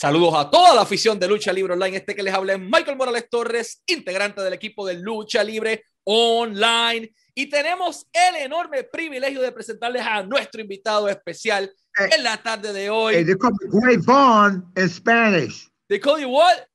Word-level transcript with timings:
Saludos 0.00 0.32
a 0.36 0.48
toda 0.48 0.76
la 0.76 0.82
afición 0.82 1.18
de 1.18 1.26
Lucha 1.26 1.52
Libre 1.52 1.72
Online. 1.72 1.96
Este 1.96 2.14
que 2.14 2.22
les 2.22 2.32
habla 2.32 2.52
es 2.52 2.60
Michael 2.60 2.96
Morales 2.96 3.28
Torres, 3.28 3.82
integrante 3.84 4.40
del 4.40 4.52
equipo 4.52 4.86
de 4.86 4.94
Lucha 4.94 5.42
Libre 5.42 5.82
Online. 6.04 7.12
Y 7.34 7.46
tenemos 7.50 8.06
el 8.12 8.36
enorme 8.36 8.84
privilegio 8.84 9.42
de 9.42 9.50
presentarles 9.50 10.02
a 10.06 10.22
nuestro 10.22 10.60
invitado 10.60 11.08
especial 11.08 11.68
Hey. 11.96 12.10
en 12.16 12.22
la 12.22 12.36
tarde 12.36 12.72
de 12.72 12.88
hoy. 12.88 13.16
Hey, 13.16 13.24
they 13.24 13.34
call 13.34 13.50
me 13.60 13.96
Gravon 13.96 14.72
in 14.76 14.88
Spanish. 14.88 15.68
They 15.88 15.98
call 15.98 16.20
you 16.20 16.28
what? 16.28 16.68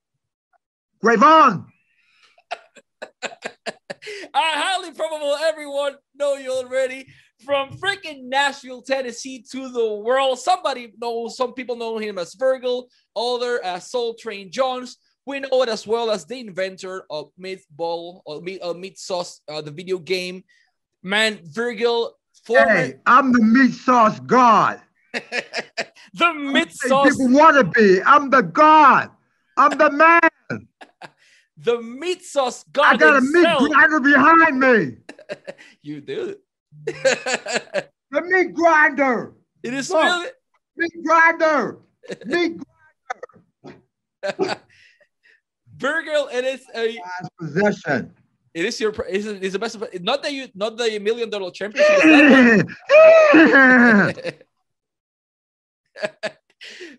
Gravon. 1.01 1.65
I 4.33 4.51
highly 4.53 4.91
probable 4.91 5.37
everyone 5.47 5.95
know 6.13 6.35
you 6.35 6.51
already. 6.51 7.05
From 7.45 7.69
freaking 7.77 8.23
Nashville, 8.23 8.81
Tennessee 8.81 9.43
to 9.51 9.69
the 9.69 9.95
world. 9.95 10.39
Somebody 10.39 10.93
knows, 10.99 11.35
some 11.35 11.53
people 11.53 11.75
know 11.75 11.97
him 11.97 12.17
as 12.17 12.35
Virgil, 12.35 12.87
other 13.15 13.63
as 13.63 13.89
Soul 13.89 14.15
Train 14.15 14.51
Jones. 14.51 14.97
We 15.25 15.39
know 15.39 15.63
it 15.63 15.69
as 15.69 15.85
well 15.87 16.11
as 16.11 16.25
the 16.25 16.39
inventor 16.39 17.05
of 17.09 17.31
Meatball 17.39 18.21
or 18.25 18.41
Meat, 18.41 18.61
uh, 18.61 18.73
Meat 18.73 18.97
Sauce, 18.97 19.41
uh, 19.47 19.61
the 19.61 19.71
video 19.71 19.97
game. 19.97 20.43
Man, 21.01 21.39
Virgil, 21.43 22.13
former 22.45 22.71
Hey, 22.71 22.93
I'm 23.05 23.31
the 23.31 23.41
meat 23.41 23.73
sauce 23.73 24.19
god. 24.21 24.81
the 25.13 26.33
Meat 26.33 26.71
Sauce, 26.71 27.09
People 27.09 27.29
want 27.29 27.57
to 27.57 27.79
be. 27.79 28.01
I'm 28.03 28.29
the 28.29 28.41
god. 28.41 29.09
I'm 29.57 29.77
the 29.77 29.91
man. 29.91 30.19
the 31.57 31.81
Meat 31.81 32.23
Sauce 32.23 32.63
god. 32.71 32.95
I 32.95 32.97
got 32.97 33.17
a 33.17 33.21
meat 33.21 33.69
grinder 33.69 33.99
behind 33.99 34.59
me. 34.59 34.97
You 35.81 35.99
do. 35.99 36.35
The 36.85 38.21
meat 38.21 38.53
grinder. 38.53 39.33
it 39.63 39.73
is 39.73 39.89
Look. 39.89 40.03
really 40.03 40.29
Meat 40.77 40.91
grinder. 41.03 41.79
Meat 42.25 42.61
grinder. 44.21 44.59
Virgil. 45.77 46.29
It 46.31 46.45
is 46.45 46.61
a 46.75 46.99
possession. 47.39 48.13
It 48.53 48.65
is 48.65 48.79
your. 48.79 48.91
Is 49.09 49.25
it 49.25 49.43
is 49.43 49.53
the 49.53 49.59
best. 49.59 49.77
Not 50.01 50.21
that 50.21 50.31
you. 50.31 50.47
Not 50.53 50.77
the 50.77 50.99
million 50.99 51.29
dollar 51.29 51.49
championship. 51.51 52.03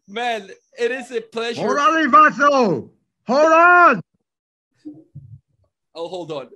Man, 0.09 0.51
it 0.79 0.91
is 0.91 1.11
a 1.13 1.21
pleasure. 1.21 1.63
Hold 1.63 1.79
on, 1.79 2.11
Ivaso. 2.11 2.91
Hold 3.27 3.53
on. 3.53 4.01
Oh, 5.95 6.09
hold 6.09 6.33
on, 6.33 6.49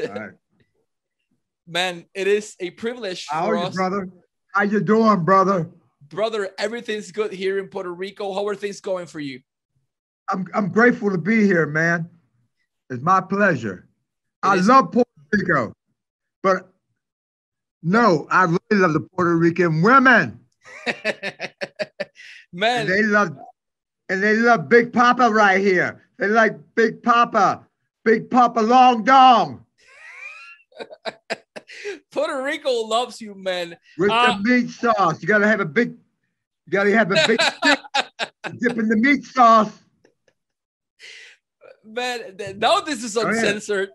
All 0.00 0.14
right. 0.14 0.30
Man. 1.66 2.06
It 2.14 2.26
is 2.28 2.56
a 2.60 2.70
privilege 2.70 3.26
How 3.28 3.46
for 3.46 3.56
are 3.56 3.60
you, 3.60 3.66
us, 3.66 3.74
brother? 3.74 4.08
How 4.54 4.62
you 4.62 4.80
doing, 4.80 5.24
brother? 5.24 5.70
brother. 6.08 6.50
Everything's 6.58 7.10
good 7.12 7.32
here 7.32 7.58
in 7.58 7.68
Puerto 7.68 7.92
Rico. 7.92 8.32
How 8.32 8.46
are 8.46 8.54
things 8.54 8.80
going 8.80 9.06
for 9.06 9.20
you? 9.20 9.40
I'm 10.30 10.46
I'm 10.54 10.70
grateful 10.70 11.10
to 11.10 11.18
be 11.18 11.44
here, 11.44 11.66
man. 11.66 12.08
It's 12.90 13.02
my 13.02 13.20
pleasure. 13.20 13.88
I 14.42 14.56
is- 14.56 14.68
love 14.68 14.92
Puerto 14.92 15.10
Rico, 15.32 15.72
but 16.42 16.72
no, 17.82 18.26
I 18.30 18.44
really 18.44 18.82
love 18.82 18.92
the 18.92 19.00
Puerto 19.00 19.36
Rican 19.36 19.82
women. 19.82 20.40
And 22.52 22.60
man, 22.60 22.86
they 22.86 23.02
love 23.02 23.36
and 24.08 24.22
they 24.22 24.34
love 24.36 24.68
Big 24.70 24.90
Papa 24.92 25.28
right 25.30 25.60
here. 25.60 26.04
They 26.16 26.28
like 26.28 26.56
Big 26.74 27.02
Papa, 27.02 27.66
Big 28.02 28.30
Papa 28.30 28.60
Long 28.60 29.04
Dong 29.04 29.62
Puerto 32.16 32.42
Rico 32.42 32.70
loves 32.86 33.20
you, 33.20 33.34
man. 33.34 33.76
with 33.98 34.10
Ah. 34.10 34.38
the 34.42 34.48
meat 34.48 34.70
sauce. 34.70 35.20
You 35.20 35.28
gotta 35.28 35.46
have 35.46 35.60
a 35.60 35.66
big, 35.66 35.90
you 35.90 36.70
gotta 36.70 36.90
have 36.96 37.10
a 37.12 37.22
big 37.26 37.40
stick 37.42 37.78
dip 38.60 38.78
in 38.78 38.88
the 38.88 38.96
meat 38.96 39.24
sauce. 39.24 39.70
man, 41.84 42.36
th- 42.38 42.56
now 42.56 42.80
this 42.80 43.04
is 43.04 43.16
uncensored. 43.16 43.90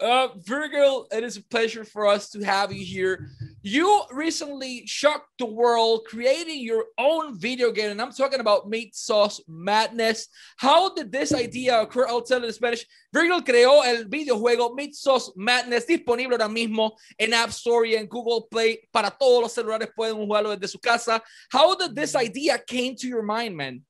Uh, 0.00 0.28
Virgil, 0.46 1.06
it 1.12 1.22
is 1.22 1.36
a 1.36 1.42
pleasure 1.44 1.84
for 1.84 2.06
us 2.06 2.30
to 2.30 2.42
have 2.42 2.72
you 2.72 2.84
here. 2.84 3.28
You 3.64 4.02
recently 4.10 4.84
shocked 4.86 5.28
the 5.38 5.46
world 5.46 6.04
creating 6.08 6.62
your 6.62 6.86
own 6.98 7.38
video 7.38 7.70
game, 7.70 7.92
and 7.92 8.02
I'm 8.02 8.10
talking 8.10 8.40
about 8.40 8.68
Meat 8.68 8.96
Sauce 8.96 9.40
Madness. 9.46 10.26
How 10.56 10.92
did 10.92 11.12
this 11.12 11.32
idea 11.32 11.80
occur? 11.80 12.08
I'll 12.08 12.22
tell 12.22 12.42
it 12.42 12.46
in 12.46 12.52
Spanish. 12.52 12.84
Virgil 13.12 13.40
creó 13.42 13.84
el 13.84 14.06
videojuego 14.06 14.74
Meat 14.74 14.96
Sauce 14.96 15.30
Madness, 15.36 15.86
disponible 15.86 16.34
ahora 16.34 16.48
mismo 16.48 16.90
en 17.16 17.32
App 17.34 17.50
Store 17.50 17.88
y 17.88 17.94
en 17.94 18.08
Google 18.08 18.48
Play 18.50 18.80
para 18.92 19.10
todos 19.10 19.42
los 19.42 19.52
celulares. 19.52 19.90
Pueden 19.94 20.16
jugarlo 20.16 20.50
desde 20.50 20.68
su 20.68 20.80
casa. 20.80 21.22
How 21.52 21.76
did 21.76 21.94
this 21.94 22.16
idea 22.16 22.58
came 22.58 22.96
to 22.96 23.06
your 23.06 23.22
mind, 23.22 23.56
man? 23.56 23.84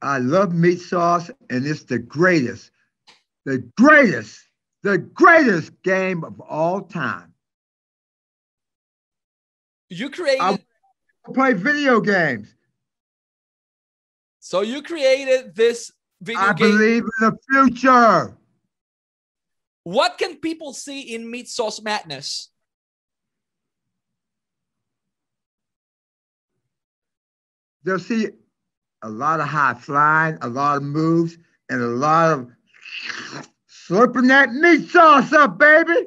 I 0.00 0.18
love 0.18 0.54
meat 0.54 0.80
sauce, 0.80 1.30
and 1.50 1.66
it's 1.66 1.82
the 1.82 1.98
greatest, 1.98 2.70
the 3.44 3.58
greatest, 3.76 4.40
the 4.82 4.98
greatest 4.98 5.82
game 5.82 6.24
of 6.24 6.40
all 6.40 6.82
time. 6.82 7.34
You 9.88 10.10
created. 10.10 10.40
I 10.40 10.58
play 11.34 11.52
video 11.52 12.00
games. 12.00 12.54
So 14.38 14.62
you 14.62 14.82
created 14.82 15.54
this 15.54 15.92
video 16.20 16.42
I 16.42 16.52
game. 16.54 16.66
I 16.66 16.70
believe 16.70 17.02
in 17.02 17.10
the 17.20 17.38
future. 17.50 18.36
What 19.84 20.18
can 20.18 20.36
people 20.36 20.72
see 20.72 21.14
in 21.14 21.30
Meat 21.30 21.48
Sauce 21.48 21.82
Madness? 21.82 22.50
They'll 27.82 27.98
see 27.98 28.28
a 29.02 29.08
lot 29.08 29.40
of 29.40 29.48
high 29.48 29.74
flying, 29.74 30.38
a 30.42 30.48
lot 30.48 30.76
of 30.76 30.82
moves, 30.82 31.38
and 31.70 31.80
a 31.80 31.86
lot 31.86 32.32
of 32.32 32.50
slurping 33.90 34.28
that 34.28 34.52
meat 34.52 34.88
sauce 34.88 35.32
up, 35.32 35.58
baby. 35.58 36.06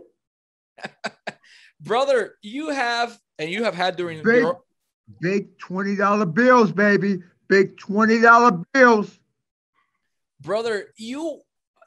Brother, 1.81 2.35
you 2.41 2.69
have 2.69 3.17
and 3.38 3.49
you 3.49 3.66
have 3.66 3.75
had 3.75 3.97
during 3.97 4.23
Big, 4.23 4.41
your 4.41 4.61
big 5.19 5.57
$20 5.59 6.33
bills, 6.33 6.71
baby. 6.71 7.21
Big 7.49 7.75
$20 7.77 8.63
bills. 8.73 9.19
brother, 10.39 10.88
you 10.97 11.41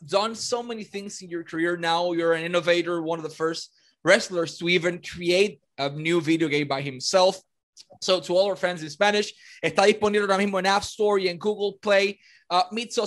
done 0.06 0.34
so 0.34 0.62
many 0.62 0.84
things 0.84 1.22
in 1.22 1.30
your 1.30 1.42
career. 1.42 1.76
Now 1.76 2.12
you're 2.12 2.34
an 2.34 2.44
innovator, 2.44 3.00
one 3.00 3.18
of 3.18 3.22
the 3.22 3.30
first 3.30 3.70
wrestlers 4.04 4.58
to 4.58 4.68
even 4.68 5.00
create 5.00 5.60
a 5.78 5.88
new 5.88 6.20
video 6.20 6.48
game 6.48 6.68
by 6.68 6.82
himself. 6.82 7.40
So 8.00 8.20
to 8.20 8.36
all 8.36 8.46
our 8.46 8.56
friends 8.56 8.82
in 8.82 8.90
Spanish, 8.90 9.32
está 9.62 9.86
disponible 9.86 10.26
ahora 10.26 10.38
mismo 10.38 10.58
en 10.58 10.66
App 10.66 10.82
Store 10.82 11.20
y 11.20 11.28
en 11.28 11.38
Google 11.38 11.78
Play. 11.80 12.18
Uh, 12.48 12.62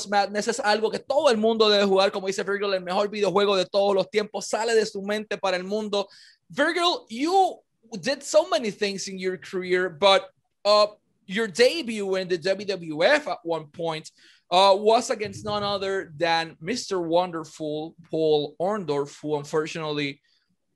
Madness 0.09 0.49
es 0.49 0.59
algo 0.59 0.91
que 0.91 0.99
todo 0.99 1.29
el 1.29 1.37
mundo 1.37 1.69
debe 1.69 1.85
jugar, 1.85 2.11
como 2.11 2.27
dice 2.27 2.43
Virgil, 2.43 2.73
el 2.73 2.81
mejor 2.81 3.09
videojuego 3.09 3.55
de 3.55 3.65
todos 3.65 3.95
los 3.95 4.09
tiempos, 4.09 4.47
sale 4.47 4.75
de 4.75 4.85
su 4.85 5.01
mente 5.01 5.37
para 5.37 5.55
el 5.55 5.63
mundo. 5.63 6.07
Virgil, 6.49 7.05
you 7.09 7.57
did 8.01 8.21
so 8.21 8.49
many 8.49 8.69
things 8.69 9.07
in 9.07 9.17
your 9.17 9.37
career, 9.37 9.89
but 9.89 10.29
uh, 10.65 10.87
your 11.25 11.47
debut 11.47 12.15
in 12.15 12.27
the 12.27 12.37
WWF 12.37 13.27
at 13.27 13.39
one 13.43 13.67
point 13.67 14.11
uh, 14.51 14.75
was 14.77 15.09
against 15.09 15.45
none 15.45 15.63
other 15.63 16.11
than 16.17 16.57
Mr. 16.61 17.01
Wonderful 17.03 17.95
Paul 18.09 18.55
Orndorff, 18.59 19.21
who 19.21 19.37
unfortunately 19.37 20.21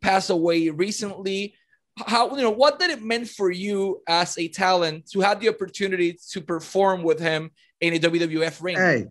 passed 0.02 0.30
away 0.30 0.70
recently. 0.70 1.56
How 1.98 2.36
you 2.36 2.42
know 2.42 2.50
what 2.50 2.80
did 2.80 2.90
it 2.90 3.04
mean 3.04 3.26
for 3.26 3.52
you 3.52 4.02
as 4.08 4.38
a 4.38 4.48
talent 4.48 5.12
to 5.12 5.22
have 5.22 5.40
the 5.40 5.50
opportunity 5.50 6.18
to 6.32 6.42
perform 6.42 7.04
with 7.04 7.20
him 7.20 7.52
in 7.82 7.94
a 7.94 8.00
WWF 8.00 8.64
ring? 8.64 8.78
Hey, 8.78 9.06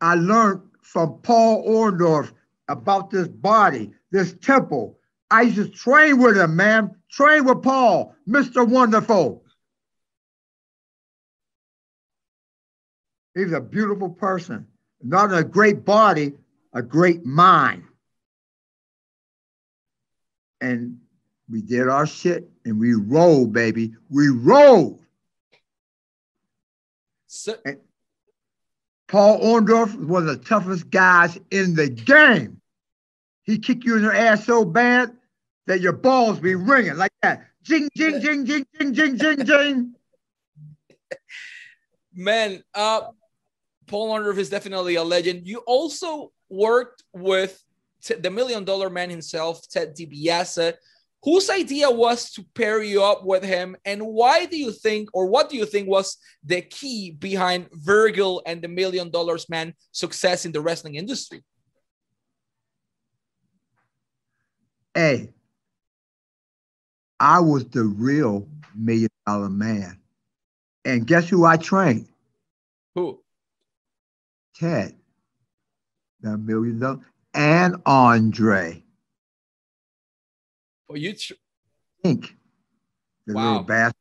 I 0.00 0.14
learned 0.14 0.62
from 0.82 1.18
Paul 1.22 1.66
Orndorff 1.68 2.32
about 2.68 3.10
this 3.10 3.26
body, 3.26 3.92
this 4.12 4.34
temple. 4.40 4.98
I 5.30 5.42
used 5.42 5.56
to 5.56 5.68
train 5.68 6.18
with 6.18 6.38
him, 6.38 6.54
man. 6.54 6.94
Train 7.10 7.44
with 7.44 7.62
Paul, 7.62 8.14
Mr. 8.28 8.66
Wonderful. 8.66 9.44
He's 13.34 13.52
a 13.52 13.60
beautiful 13.60 14.10
person. 14.10 14.68
Not 15.02 15.34
a 15.34 15.42
great 15.42 15.84
body, 15.84 16.34
a 16.72 16.82
great 16.82 17.24
mind. 17.24 17.84
And 20.60 20.98
we 21.50 21.62
did 21.62 21.88
our 21.88 22.06
shit 22.06 22.48
and 22.64 22.78
we 22.78 22.94
rolled, 22.94 23.52
baby. 23.52 23.94
We 24.10 24.28
rolled. 24.28 25.00
So, 27.26 27.56
Paul 29.08 29.40
Orndorff 29.40 29.94
was 29.94 30.06
one 30.06 30.28
of 30.28 30.28
the 30.28 30.44
toughest 30.44 30.90
guys 30.90 31.38
in 31.50 31.74
the 31.74 31.88
game. 31.88 32.60
He 33.42 33.58
kick 33.58 33.84
you 33.84 33.96
in 33.96 34.02
your 34.02 34.14
ass 34.14 34.46
so 34.46 34.64
bad 34.64 35.12
that 35.66 35.80
your 35.80 35.92
balls 35.92 36.40
be 36.40 36.54
ringing 36.54 36.96
like 36.96 37.12
that. 37.22 37.46
Jing, 37.62 37.88
jing, 37.96 38.20
jing, 38.20 38.46
jing, 38.46 38.66
jing, 38.78 38.94
jing, 38.94 39.18
jing, 39.18 39.44
jing. 39.44 39.94
man, 42.14 42.62
uh, 42.74 43.02
Paul 43.86 44.14
Orndorff 44.14 44.38
is 44.38 44.48
definitely 44.50 44.94
a 44.94 45.02
legend. 45.02 45.46
You 45.46 45.58
also 45.58 46.32
worked 46.48 47.02
with 47.12 47.62
the 48.08 48.30
Million 48.30 48.64
Dollar 48.64 48.90
Man 48.90 49.10
himself, 49.10 49.68
Ted 49.68 49.96
DiBiase, 49.96 50.74
whose 51.24 51.50
idea 51.50 51.90
was 51.90 52.30
to 52.30 52.44
pair 52.54 52.82
you 52.82 53.02
up 53.02 53.24
with 53.24 53.42
him 53.42 53.76
and 53.84 54.02
why 54.06 54.44
do 54.44 54.56
you 54.56 54.70
think 54.70 55.08
or 55.12 55.26
what 55.26 55.48
do 55.48 55.56
you 55.56 55.66
think 55.66 55.88
was 55.88 56.18
the 56.44 56.60
key 56.60 57.10
behind 57.10 57.66
virgil 57.72 58.42
and 58.46 58.62
the 58.62 58.68
million 58.68 59.10
dollars 59.10 59.48
man 59.48 59.74
success 59.90 60.44
in 60.44 60.52
the 60.52 60.60
wrestling 60.60 60.94
industry? 60.94 61.42
Hey 64.94 65.30
i 67.18 67.40
was 67.40 67.64
the 67.66 67.82
real 67.82 68.46
million 68.74 69.08
dollar 69.26 69.48
man. 69.48 69.98
And 70.84 71.06
guess 71.06 71.28
who 71.28 71.46
i 71.46 71.56
trained? 71.56 72.08
Who? 72.94 73.20
Ted 74.54 74.94
the 76.20 76.36
million 76.36 76.78
dollar 76.78 77.00
and 77.32 77.76
andre 77.86 78.83
well, 80.94 81.02
you 81.02 81.12
tr- 81.14 81.32
think 82.04 82.36
the 83.26 83.34
Wow. 83.34 83.42
little 83.42 83.62
bastard. 83.64 83.96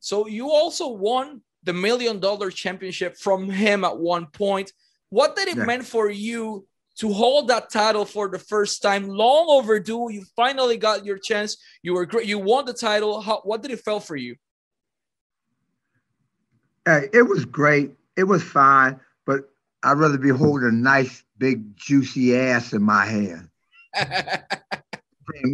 so 0.00 0.26
you 0.26 0.50
also 0.50 0.88
won 0.88 1.42
the 1.62 1.74
million 1.74 2.18
dollar 2.18 2.50
championship 2.50 3.18
from 3.18 3.50
him 3.50 3.84
at 3.84 3.98
one 3.98 4.26
point 4.26 4.72
what 5.10 5.36
did 5.36 5.48
it 5.48 5.58
Yeah. 5.58 5.66
mean 5.66 5.82
for 5.82 6.08
you 6.10 6.66
to 6.96 7.12
hold 7.12 7.48
that 7.48 7.68
title 7.70 8.06
for 8.06 8.28
the 8.30 8.38
first 8.38 8.80
time 8.80 9.08
long 9.08 9.46
overdue 9.50 10.10
you 10.10 10.24
finally 10.34 10.78
got 10.78 11.04
your 11.04 11.18
chance 11.18 11.58
you 11.82 11.92
were 11.92 12.06
great 12.06 12.26
you 12.26 12.38
won 12.38 12.64
the 12.64 12.72
title 12.72 13.20
How, 13.20 13.40
what 13.44 13.60
did 13.60 13.70
it 13.72 13.80
feel 13.84 14.00
for 14.00 14.16
you 14.16 14.36
Hey, 16.86 17.08
it 17.12 17.22
was 17.22 17.44
great. 17.44 17.92
It 18.16 18.24
was 18.24 18.42
fine, 18.42 18.98
but 19.24 19.48
I'd 19.84 19.98
rather 19.98 20.18
be 20.18 20.30
holding 20.30 20.66
a 20.68 20.72
nice, 20.72 21.22
big, 21.38 21.76
juicy 21.76 22.36
ass 22.36 22.72
in 22.72 22.82
my 22.82 23.04
hand. 23.06 23.48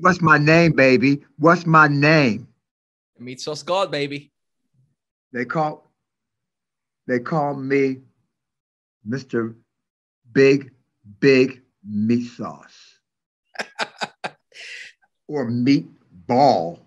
What's 0.00 0.20
my 0.20 0.38
name, 0.38 0.72
baby? 0.72 1.24
What's 1.38 1.66
my 1.66 1.88
name? 1.88 2.48
meets 3.20 3.42
sauce 3.44 3.64
god 3.64 3.90
baby 3.90 4.30
They 5.32 5.44
call 5.44 5.90
they 7.08 7.18
call 7.18 7.54
me 7.54 7.98
Mr. 9.08 9.54
Big, 10.30 10.70
Big 11.20 11.62
Meat 11.82 12.26
Sauce. 12.26 12.98
or 15.28 15.48
meat 15.48 15.86
ball. 16.26 16.80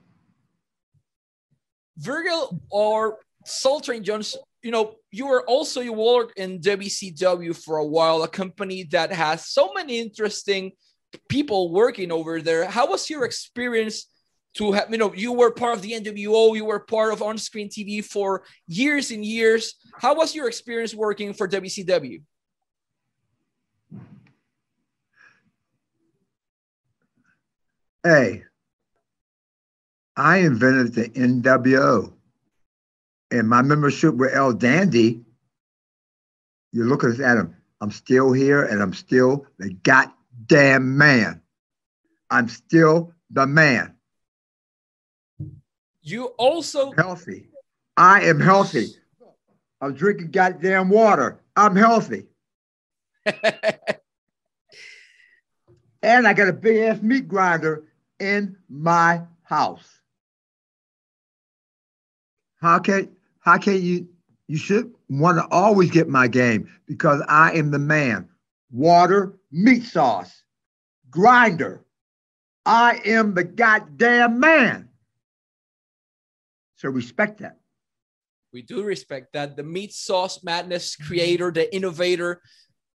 Virgil 1.97 2.61
or 2.69 3.17
Soul 3.45 3.81
Train 3.81 4.03
Jones, 4.03 4.37
you 4.61 4.71
know, 4.71 4.95
you 5.11 5.27
were 5.27 5.43
also 5.47 5.81
you 5.81 5.93
worked 5.93 6.37
in 6.37 6.59
WCW 6.59 7.55
for 7.55 7.77
a 7.77 7.85
while, 7.85 8.21
a 8.21 8.27
company 8.27 8.83
that 8.91 9.11
has 9.11 9.47
so 9.47 9.71
many 9.73 9.99
interesting 9.99 10.71
people 11.29 11.71
working 11.71 12.11
over 12.11 12.41
there. 12.41 12.65
How 12.65 12.87
was 12.87 13.09
your 13.09 13.25
experience 13.25 14.07
to 14.55 14.71
have, 14.73 14.89
you 14.91 14.97
know, 14.97 15.13
you 15.13 15.31
were 15.31 15.51
part 15.51 15.75
of 15.75 15.81
the 15.81 15.93
NWO, 15.93 16.55
you 16.55 16.65
were 16.65 16.79
part 16.79 17.13
of 17.13 17.21
on-screen 17.21 17.69
TV 17.69 18.03
for 18.03 18.43
years 18.67 19.11
and 19.11 19.23
years. 19.23 19.75
How 19.93 20.15
was 20.15 20.35
your 20.35 20.47
experience 20.47 20.93
working 20.93 21.33
for 21.33 21.47
WCW? 21.47 22.21
Hey, 28.03 28.43
I 30.17 30.37
invented 30.37 30.93
the 30.93 31.09
NWO. 31.09 32.13
And 33.29 33.47
my 33.47 33.61
membership 33.61 34.15
with 34.15 34.33
El 34.33 34.53
Dandy, 34.53 35.23
you 36.73 36.83
look 36.83 37.03
at 37.05 37.17
him, 37.17 37.55
I'm 37.79 37.91
still 37.91 38.33
here 38.33 38.63
and 38.63 38.81
I'm 38.81 38.93
still 38.93 39.45
the 39.57 39.69
goddamn 40.47 40.97
man. 40.97 41.41
I'm 42.29 42.47
still 42.47 43.13
the 43.29 43.45
man. 43.47 43.95
You 46.01 46.25
also 46.37 46.91
Healthy. 46.93 47.49
I 47.97 48.23
am 48.23 48.39
healthy. 48.39 48.87
I'm 49.79 49.93
drinking 49.93 50.31
goddamn 50.31 50.89
water. 50.89 51.41
I'm 51.55 51.75
healthy. 51.75 52.25
And 56.03 56.27
I 56.27 56.33
got 56.33 56.47
a 56.47 56.53
big 56.53 56.77
ass 56.77 56.99
meat 57.03 57.27
grinder 57.27 57.83
in 58.19 58.57
my 58.67 59.21
house. 59.43 59.87
How 62.59 62.79
can 62.79 63.15
how 63.39 63.59
can 63.59 63.79
you 63.79 64.07
you 64.47 64.57
should 64.57 64.91
want 65.09 65.37
to 65.37 65.47
always 65.51 65.91
get 65.91 66.09
my 66.09 66.27
game 66.27 66.69
because 66.87 67.21
I 67.27 67.51
am 67.53 67.69
the 67.69 67.77
man. 67.77 68.29
Water, 68.71 69.37
meat 69.51 69.83
sauce, 69.83 70.43
grinder. 71.09 71.85
I 72.65 73.01
am 73.05 73.33
the 73.33 73.43
goddamn 73.43 74.39
man. 74.39 74.89
So 76.77 76.89
respect 76.89 77.41
that. 77.41 77.57
We 78.53 78.61
do 78.61 78.83
respect 78.83 79.33
that. 79.33 79.55
The 79.55 79.63
Meat 79.63 79.93
Sauce 79.93 80.43
Madness 80.43 80.95
creator, 80.95 81.51
the 81.51 81.73
innovator. 81.73 82.41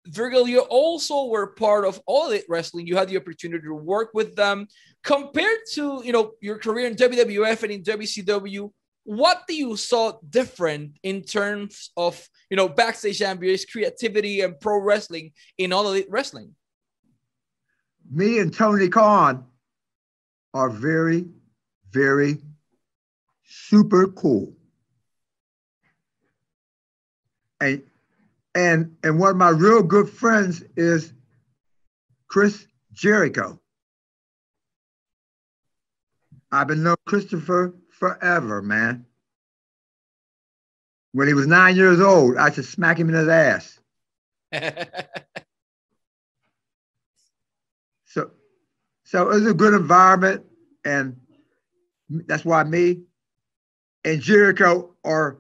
Virgil, 0.08 0.48
you 0.48 0.62
also 0.62 1.26
were 1.26 1.48
part 1.48 1.86
of 1.86 2.02
All 2.08 2.28
Elite 2.28 2.46
Wrestling. 2.50 2.88
You 2.88 2.96
had 2.98 3.10
the 3.10 3.18
opportunity 3.18 3.64
to 3.64 3.76
work 3.76 4.12
with 4.14 4.36
them. 4.36 4.68
Compared 5.04 5.60
to 5.74 6.02
you 6.04 6.12
know 6.12 6.32
your 6.42 6.58
career 6.58 6.88
in 6.88 6.96
WWF 6.96 7.64
and 7.64 7.72
in 7.72 7.84
WCW, 7.84 8.72
what 9.04 9.44
do 9.48 9.56
you 9.56 9.76
saw 9.78 10.14
different 10.30 10.98
in 11.04 11.24
terms 11.24 11.92
of 11.98 12.28
you 12.50 12.58
know 12.58 12.70
backstage 12.70 13.20
ambience, 13.20 13.70
creativity, 13.70 14.42
and 14.42 14.60
pro 14.60 14.80
wrestling 14.80 15.32
in 15.58 15.74
All 15.74 15.88
Elite 15.88 16.08
Wrestling? 16.10 16.56
me 18.12 18.40
and 18.40 18.54
Tony 18.54 18.90
Khan 18.90 19.46
are 20.54 20.70
very, 20.70 21.26
very 21.92 22.38
super 23.46 24.08
cool. 24.08 24.54
And 27.60 27.84
and 28.54 28.98
and 29.04 29.20
one 29.20 29.32
of 29.32 29.38
my 29.38 29.50
real 29.50 29.82
good 29.82 30.10
friends 30.10 30.64
is 30.76 31.14
Chris 32.28 32.66
Jericho. 32.92 33.60
I've 36.52 36.68
been 36.68 36.84
known 36.84 36.98
Christopher 37.06 37.74
forever, 38.02 38.62
man. 38.64 39.06
When 41.14 41.28
he 41.30 41.36
was 41.36 41.48
nine 41.48 41.78
years 41.78 42.02
old, 42.02 42.38
I 42.38 42.52
should 42.52 42.66
smack 42.66 43.00
him 43.00 43.10
in 43.10 43.16
his 43.16 43.30
ass. 43.30 43.80
So, 48.06 48.32
so 49.06 49.30
it 49.32 49.36
was 49.36 49.48
a 49.48 49.54
good 49.54 49.74
environment, 49.74 50.46
and 50.84 51.16
that's 52.10 52.44
why 52.44 52.64
me 52.66 53.04
and 54.04 54.22
Jericho 54.22 54.94
are 55.06 55.38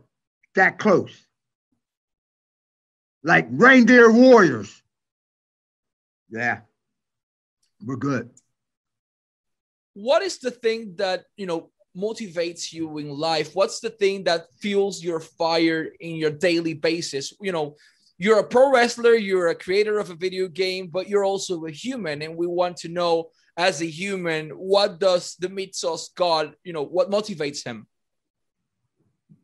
that 0.56 0.80
close, 0.80 1.12
like 3.24 3.48
reindeer 3.52 4.10
warriors. 4.10 4.82
Yeah, 6.30 6.62
we're 7.86 7.98
good. 7.98 8.30
what 9.94 10.22
is 10.22 10.38
the 10.40 10.52
thing 10.52 10.96
that 10.98 11.26
you 11.36 11.46
know 11.46 11.70
motivates 11.96 12.72
you 12.72 12.98
in 12.98 13.10
life? 13.10 13.52
What's 13.54 13.80
the 13.80 13.90
thing 13.90 14.24
that 14.26 14.48
fuels 14.60 15.04
your 15.04 15.20
fire 15.20 15.90
in 16.00 16.16
your 16.16 16.32
daily 16.32 16.74
basis? 16.74 17.34
You 17.42 17.52
know 17.52 17.76
you're 18.18 18.40
a 18.40 18.44
pro 18.44 18.72
wrestler 18.72 19.16
you're 19.16 19.48
a 19.48 19.56
creator 19.56 19.98
of 19.98 20.12
a 20.12 20.16
video 20.16 20.48
game 20.48 20.88
but 20.88 21.10
you're 21.10 21.26
also 21.26 21.66
a 21.66 21.72
human. 21.72 22.22
And 22.22 22.36
we 22.38 22.48
want 22.48 22.78
to 22.78 22.88
know 22.90 23.30
as 23.58 23.82
a 23.82 23.86
human 23.86 24.50
what 24.52 25.00
does 25.00 25.36
the 25.36 25.50
meat 25.50 25.76
sauce 25.76 26.10
god 26.16 26.56
you 26.64 26.72
know 26.72 26.84
what 26.84 27.10
motivates 27.12 27.64
him? 27.66 27.88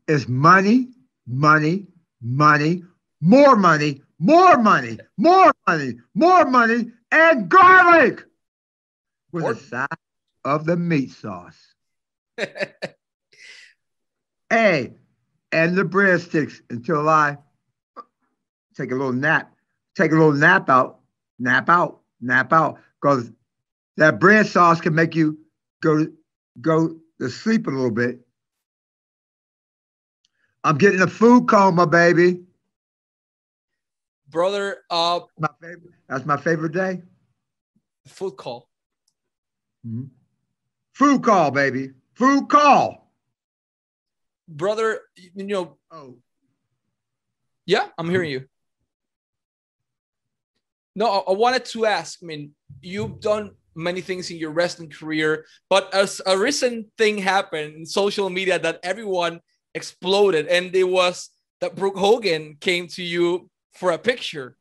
Is 0.08 0.28
money, 0.28 0.90
money, 1.28 1.88
money, 2.22 2.84
more 3.20 3.56
money, 3.56 4.02
more 4.20 4.58
money, 4.58 5.00
more 5.18 5.52
money, 5.68 5.94
more 6.14 6.46
money, 6.46 6.92
and 7.12 7.50
garlic 7.50 8.24
with 9.32 9.44
Or- 9.44 9.52
a 9.54 9.56
side 9.58 9.88
of 10.46 10.66
the 10.66 10.78
meat 10.78 11.12
sauce. 11.12 11.58
Hey, 14.50 14.94
and 15.52 15.76
the 15.76 15.84
breadsticks 15.84 16.62
until 16.70 17.10
I 17.10 17.38
take 18.76 18.92
a 18.92 18.96
little 18.96 19.12
nap, 19.12 19.54
take 19.96 20.12
a 20.12 20.16
little 20.16 20.32
nap 20.32 20.70
out, 20.70 21.00
nap 21.38 21.68
out, 21.70 22.00
nap 22.22 22.54
out, 22.54 22.80
because 23.02 23.30
that 23.98 24.22
bread 24.22 24.48
sauce 24.48 24.80
can 24.80 24.96
make 24.96 25.16
you 25.16 25.38
go 25.82 26.08
go 26.62 26.96
to 27.20 27.30
sleep 27.30 27.68
a 27.68 27.72
little 27.72 27.92
bit. 27.92 28.22
I'm 30.64 30.78
getting 30.78 31.02
a 31.02 31.08
food 31.08 31.50
coma, 31.50 31.86
baby. 31.86 32.44
brother 34.30 34.78
uh 34.90 35.20
My 35.40 35.50
favorite. 35.62 35.94
That's 36.08 36.26
my 36.26 36.38
favorite 36.38 36.72
day. 36.74 37.02
food 38.08 38.38
call 38.38 38.70
Mhm. 39.86 40.10
Food 40.94 41.22
call, 41.24 41.52
baby. 41.52 41.92
Food 42.18 42.50
call. 42.50 43.12
brother 44.48 45.02
you 45.36 45.44
know 45.44 45.78
Oh, 45.92 46.18
yeah 47.66 47.88
i'm 47.98 48.10
hearing 48.10 48.32
you 48.32 48.46
no 50.96 51.06
I, 51.06 51.32
I 51.32 51.34
wanted 51.34 51.66
to 51.66 51.86
ask 51.86 52.20
i 52.24 52.26
mean 52.26 52.52
you've 52.82 53.20
done 53.20 53.52
many 53.78 54.02
things 54.02 54.32
in 54.32 54.38
your 54.38 54.52
wrestling 54.52 54.90
career, 54.90 55.46
but 55.70 55.94
as 55.94 56.20
a 56.26 56.38
recent 56.38 56.88
thing 56.98 57.18
happened 57.20 57.76
in 57.76 57.86
social 57.86 58.30
media 58.30 58.58
that 58.60 58.80
everyone 58.82 59.40
exploded, 59.76 60.48
and 60.48 60.76
it 60.76 60.84
was 60.84 61.30
that 61.62 61.76
Brooke 61.76 61.98
Hogan 61.98 62.58
came 62.60 62.88
to 62.90 63.04
you 63.04 63.50
for 63.74 63.92
a 63.92 63.98
picture. 63.98 64.58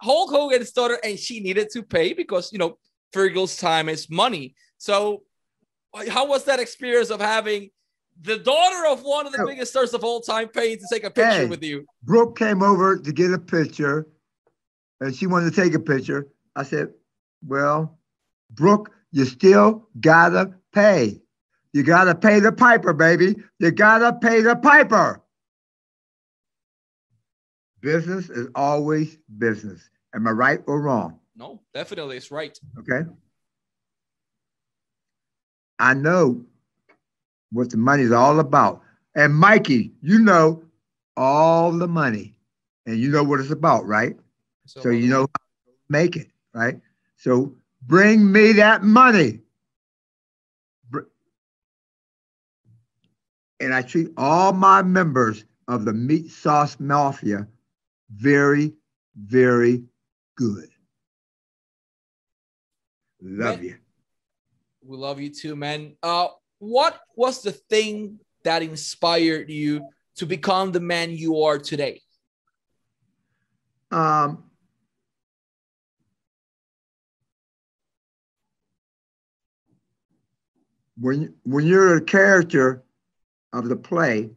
Hulk 0.00 0.30
Hogan 0.30 0.64
started, 0.64 1.00
and 1.04 1.18
she 1.18 1.40
needed 1.40 1.68
to 1.72 1.82
pay 1.82 2.12
because 2.12 2.52
you 2.52 2.58
know 2.58 2.78
Virgil's 3.12 3.56
time 3.56 3.88
is 3.88 4.08
money. 4.08 4.54
So, 4.78 5.22
how 6.08 6.26
was 6.26 6.44
that 6.44 6.60
experience 6.60 7.10
of 7.10 7.20
having 7.20 7.70
the 8.20 8.38
daughter 8.38 8.86
of 8.88 9.02
one 9.02 9.26
of 9.26 9.32
the 9.32 9.44
biggest 9.46 9.72
stars 9.72 9.94
of 9.94 10.04
all 10.04 10.20
time 10.20 10.48
paying 10.48 10.78
to 10.78 10.86
take 10.90 11.04
a 11.04 11.10
picture 11.10 11.42
hey, 11.42 11.46
with 11.46 11.62
you? 11.62 11.84
Brooke 12.02 12.38
came 12.38 12.62
over 12.62 12.98
to 12.98 13.12
get 13.12 13.32
a 13.32 13.38
picture, 13.38 14.06
and 15.00 15.14
she 15.14 15.26
wanted 15.26 15.54
to 15.54 15.62
take 15.62 15.74
a 15.74 15.80
picture. 15.80 16.28
I 16.54 16.62
said, 16.62 16.92
"Well, 17.44 17.98
Brooke, 18.50 18.90
you 19.12 19.24
still 19.24 19.88
gotta 20.00 20.54
pay. 20.72 21.22
You 21.72 21.82
gotta 21.82 22.14
pay 22.14 22.40
the 22.40 22.52
piper, 22.52 22.92
baby. 22.92 23.36
You 23.58 23.70
gotta 23.70 24.14
pay 24.18 24.40
the 24.40 24.56
piper." 24.56 25.22
Business 27.80 28.30
is 28.30 28.48
always 28.54 29.18
business. 29.38 29.88
Am 30.14 30.26
I 30.26 30.30
right 30.30 30.60
or 30.66 30.80
wrong? 30.80 31.20
No, 31.36 31.60
definitely 31.74 32.16
it's 32.16 32.30
right. 32.30 32.58
Okay. 32.78 33.08
I 35.78 35.94
know 35.94 36.44
what 37.52 37.70
the 37.70 37.76
money 37.76 38.02
is 38.02 38.12
all 38.12 38.40
about. 38.40 38.82
And 39.14 39.34
Mikey, 39.34 39.92
you 40.02 40.18
know 40.18 40.62
all 41.16 41.72
the 41.72 41.88
money 41.88 42.36
and 42.86 42.98
you 42.98 43.10
know 43.10 43.24
what 43.24 43.40
it's 43.40 43.50
about, 43.50 43.86
right? 43.86 44.16
So, 44.66 44.80
so 44.80 44.90
you 44.90 45.08
know 45.08 45.20
how 45.22 45.26
to 45.26 45.72
make 45.88 46.16
it, 46.16 46.28
right? 46.54 46.80
So 47.16 47.54
bring 47.86 48.30
me 48.30 48.52
that 48.52 48.82
money. 48.82 49.40
And 53.58 53.72
I 53.72 53.80
treat 53.82 54.10
all 54.18 54.52
my 54.52 54.82
members 54.82 55.44
of 55.66 55.86
the 55.86 55.92
Meat 55.94 56.30
Sauce 56.30 56.78
Mafia 56.78 57.48
very, 58.10 58.74
very 59.16 59.82
good. 60.36 60.68
Love 63.22 63.62
you. 63.62 63.76
We 64.86 64.96
love 64.96 65.20
you 65.20 65.30
too, 65.30 65.56
man. 65.56 65.96
Uh, 66.02 66.28
what 66.58 67.00
was 67.16 67.42
the 67.42 67.52
thing 67.52 68.20
that 68.44 68.62
inspired 68.62 69.50
you 69.50 69.88
to 70.16 70.26
become 70.26 70.70
the 70.70 70.80
man 70.80 71.10
you 71.10 71.42
are 71.42 71.58
today? 71.58 72.00
Um, 73.90 74.44
when 80.98 81.34
when 81.44 81.66
you're 81.66 81.96
a 81.96 82.00
character 82.00 82.84
of 83.52 83.68
the 83.68 83.76
play, 83.76 84.30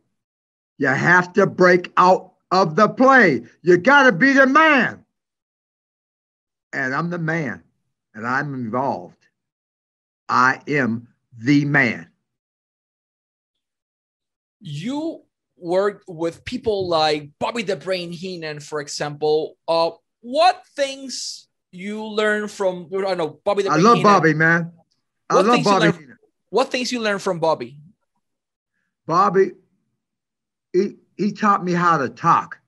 you 0.78 0.88
have 0.88 1.34
to 1.34 1.46
break 1.46 1.92
out 1.98 2.34
of 2.52 2.76
the 2.76 2.90
play. 2.90 3.44
You 3.62 3.78
got 3.78 4.04
to 4.04 4.12
be 4.12 4.34
the 4.34 4.48
man. 4.48 5.06
And 6.74 6.94
I'm 6.94 7.10
the 7.10 7.20
man, 7.20 7.64
and 8.14 8.28
I'm 8.28 8.54
involved. 8.54 9.19
I 10.30 10.62
am 10.68 11.08
the 11.38 11.66
man. 11.66 12.08
You 14.62 15.24
worked 15.58 16.06
with 16.08 16.46
people 16.46 16.88
like 16.88 17.32
Bobby 17.40 17.64
the 17.64 17.76
Brain 17.76 18.12
Heenan, 18.12 18.60
for 18.60 18.80
example. 18.80 19.58
Uh, 19.68 19.92
what 20.22 20.64
things 20.76 21.48
you 21.72 22.06
learn 22.06 22.48
from? 22.48 22.90
I 22.96 23.02
don't 23.02 23.18
know 23.18 23.40
Bobby 23.44 23.64
the 23.64 23.70
Brain 23.70 23.80
I 23.80 23.84
love 23.84 23.98
Heenan. 23.98 24.14
Bobby, 24.14 24.34
man. 24.34 24.72
I 25.30 25.36
what 25.36 25.46
love 25.46 25.64
Bobby. 25.64 25.86
Learn, 25.86 26.18
what 26.50 26.72
things 26.72 26.92
you 26.92 27.02
learn 27.02 27.20
from 27.20 27.40
Bobby? 27.40 27.80
Bobby, 29.06 29.52
he, 30.72 30.96
he 31.18 31.32
taught 31.32 31.64
me 31.64 31.74
how 31.74 31.98
to 31.98 32.10
talk 32.10 32.60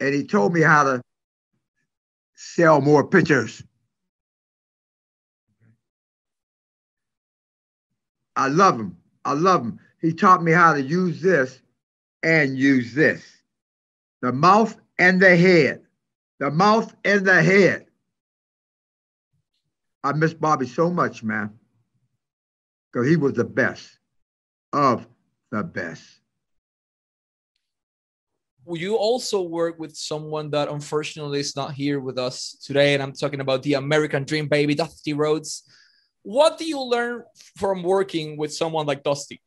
and 0.00 0.14
he 0.14 0.24
told 0.24 0.52
me 0.52 0.60
how 0.60 0.84
to 0.84 1.02
sell 2.34 2.80
more 2.80 3.06
pictures. 3.06 3.62
I 8.36 8.48
love 8.48 8.78
him. 8.78 8.96
I 9.24 9.32
love 9.32 9.62
him. 9.62 9.80
He 10.00 10.12
taught 10.12 10.42
me 10.42 10.52
how 10.52 10.74
to 10.74 10.82
use 10.82 11.20
this 11.20 11.60
and 12.22 12.56
use 12.56 12.94
this. 12.94 13.24
The 14.22 14.32
mouth 14.32 14.76
and 14.98 15.20
the 15.20 15.36
head. 15.36 15.82
The 16.38 16.50
mouth 16.50 16.94
and 17.04 17.26
the 17.26 17.42
head. 17.42 17.86
I 20.04 20.12
miss 20.12 20.34
Bobby 20.34 20.66
so 20.66 20.90
much, 20.90 21.22
man. 21.22 21.58
Because 22.92 23.08
he 23.08 23.16
was 23.16 23.32
the 23.32 23.44
best 23.44 23.98
of 24.72 25.06
the 25.50 25.64
best 25.64 26.20
you 28.74 28.96
also 28.96 29.42
work 29.42 29.78
with 29.78 29.96
someone 29.96 30.50
that 30.50 30.68
unfortunately 30.68 31.38
is 31.38 31.54
not 31.54 31.72
here 31.72 32.00
with 32.00 32.18
us 32.18 32.56
today, 32.64 32.94
and 32.94 33.02
I'm 33.02 33.12
talking 33.12 33.40
about 33.40 33.62
the 33.62 33.74
American 33.74 34.24
Dream 34.24 34.48
baby, 34.48 34.74
Dusty 34.74 35.12
Rhodes. 35.12 35.62
What 36.26 36.58
do 36.58 36.64
you 36.64 36.82
learn 36.82 37.22
from 37.54 37.84
working 37.84 38.36
with 38.36 38.52
someone 38.52 38.84
like 38.84 39.04
Dusty? 39.04 39.40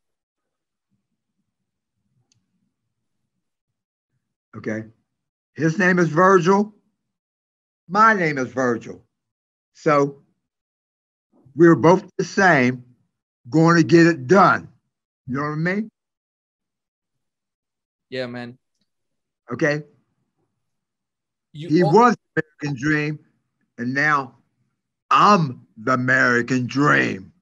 Okay. 4.56 4.84
His 5.52 5.78
name 5.78 5.98
is 5.98 6.08
Virgil. 6.08 6.74
My 7.86 8.14
name 8.14 8.38
is 8.38 8.48
Virgil. 8.48 9.04
So 9.74 10.22
we 11.54 11.66
are 11.66 11.74
both 11.74 12.10
the 12.16 12.24
same, 12.24 12.82
going 13.50 13.76
to 13.76 13.82
get 13.82 14.06
it 14.06 14.26
done. 14.26 14.68
You 15.26 15.34
know 15.34 15.42
what 15.42 15.48
I 15.48 15.56
mean? 15.56 15.90
Yeah, 18.08 18.24
man. 18.24 18.56
Okay. 19.52 19.82
You 21.52 21.68
he 21.68 21.82
was 21.82 22.16
American 22.34 22.80
dream, 22.80 23.18
and 23.76 23.92
now 23.92 24.39
I'm 25.10 25.66
the 25.76 25.92
American 25.92 26.66
dream. 26.66 27.32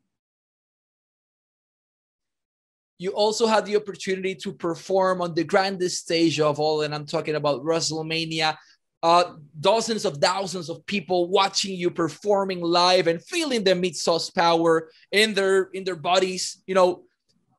You 2.99 3.11
also 3.11 3.47
had 3.47 3.67
the 3.67 3.77
opportunity 3.77 4.35
to 4.37 4.53
perform 4.53 5.23
on 5.23 5.35
the 5.35 5.45
grandest 5.45 5.99
stage 5.99 6.41
of 6.41 6.59
all, 6.59 6.83
and 6.83 6.95
I'm 6.95 7.07
talking 7.07 7.37
about 7.37 7.63
WrestleMania. 7.63 8.57
Uh, 9.01 9.35
dozens 9.61 10.05
of 10.05 10.17
thousands 10.17 10.69
of 10.69 10.85
people 10.87 11.29
watching 11.29 11.77
you 11.77 11.89
performing 11.89 12.61
live 12.61 13.07
and 13.07 13.23
feeling 13.23 13.63
the 13.63 13.73
meat 13.73 13.95
sauce 13.95 14.29
power 14.29 14.91
in 15.13 15.35
their 15.35 15.71
in 15.73 15.85
their 15.85 15.95
bodies. 15.95 16.61
You 16.67 16.75
know, 16.75 17.05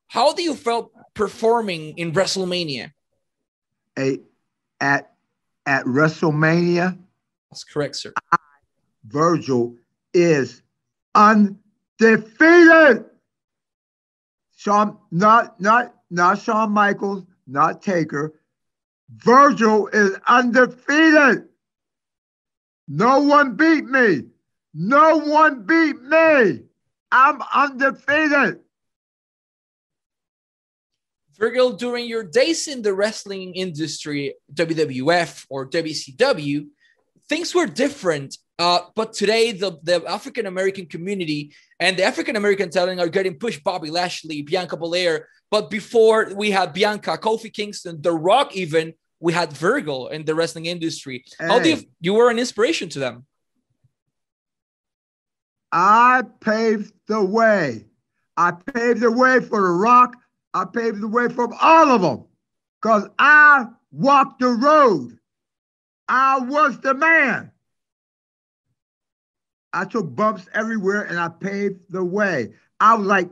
how 0.07 0.33
do 0.33 0.43
you 0.43 0.53
felt 0.53 0.91
performing 1.13 1.97
in 1.97 2.11
WrestleMania? 2.11 2.91
A 3.97 4.19
at 4.81 5.13
at 5.65 5.85
WrestleMania. 5.85 6.97
That's 7.49 7.63
correct, 7.63 7.95
sir. 7.95 8.11
I, 8.33 8.37
Virgil 9.05 9.77
is 10.13 10.61
undefeated. 11.15 13.05
Shawn, 14.55 14.97
not 15.11 15.59
not 15.59 15.95
not 16.09 16.39
Shawn 16.39 16.71
Michaels, 16.71 17.23
not 17.47 17.81
Taker. 17.81 18.33
Virgil 19.11 19.87
is 19.87 20.17
undefeated. 20.27 21.45
No 22.87 23.19
one 23.19 23.55
beat 23.55 23.85
me. 23.85 24.23
No 24.73 25.17
one 25.17 25.63
beat 25.65 26.01
me. 26.01 26.61
I'm 27.11 27.41
undefeated. 27.53 28.59
Virgil, 31.37 31.71
during 31.71 32.05
your 32.05 32.23
days 32.23 32.67
in 32.67 32.81
the 32.81 32.93
wrestling 32.93 33.55
industry, 33.55 34.35
WWF 34.53 35.45
or 35.49 35.69
WCW, 35.69 36.67
things 37.29 37.55
were 37.55 37.65
different. 37.65 38.37
Uh, 38.59 38.81
but 38.93 39.13
today, 39.13 39.53
the, 39.53 39.79
the 39.83 40.03
African 40.05 40.45
American 40.45 40.85
community 40.85 41.55
and 41.79 41.95
the 41.95 42.03
African 42.03 42.35
American 42.35 42.69
talent 42.69 42.99
are 42.99 43.07
getting 43.07 43.35
pushed. 43.35 43.63
Bobby 43.63 43.89
Lashley, 43.89 44.41
Bianca 44.41 44.75
Belair. 44.75 45.29
But 45.49 45.69
before 45.69 46.33
we 46.35 46.51
had 46.51 46.73
Bianca, 46.73 47.17
Kofi 47.17 47.51
Kingston, 47.51 48.01
The 48.01 48.11
Rock, 48.11 48.55
even 48.57 48.93
we 49.21 49.31
had 49.31 49.53
Virgil 49.53 50.09
in 50.09 50.25
the 50.25 50.35
wrestling 50.35 50.65
industry. 50.65 51.23
Hey. 51.39 51.47
How 51.47 51.59
do 51.59 51.69
you 51.69 51.83
you 52.01 52.13
were 52.13 52.29
an 52.29 52.37
inspiration 52.37 52.89
to 52.89 52.99
them? 52.99 53.25
I 55.71 56.23
paved 56.41 56.91
the 57.07 57.23
way. 57.23 57.85
I 58.35 58.51
paved 58.51 58.99
the 58.99 59.11
way 59.11 59.39
for 59.39 59.61
The 59.61 59.71
Rock. 59.71 60.17
I 60.53 60.65
paved 60.65 60.99
the 60.99 61.07
way 61.07 61.29
for 61.29 61.47
all 61.61 61.91
of 61.91 62.01
them 62.01 62.25
because 62.81 63.07
I 63.17 63.67
walked 63.91 64.41
the 64.41 64.49
road. 64.49 65.17
I 66.09 66.39
was 66.39 66.77
the 66.79 66.93
man. 66.93 67.51
I 69.73 69.85
took 69.85 70.13
bumps 70.15 70.47
everywhere 70.53 71.03
and 71.03 71.19
I 71.19 71.29
paved 71.29 71.81
the 71.89 72.03
way. 72.03 72.53
I 72.79 72.95
was 72.95 73.05
like 73.05 73.29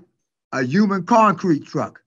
a 0.51 0.63
human 0.63 1.05
concrete 1.05 1.65
truck. 1.65 2.01